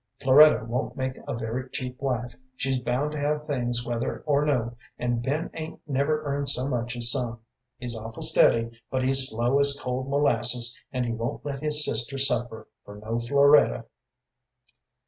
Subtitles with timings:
[0.19, 2.33] Floretta won't make a very cheap wife.
[2.55, 6.97] She's bound to have things whether or no, and Ben 'ain't never earned so much
[6.97, 7.37] as some.
[7.77, 12.17] He's awful steady, but he's slow as cold molasses, and he won't let his sister
[12.17, 13.85] suffer for no Floretta."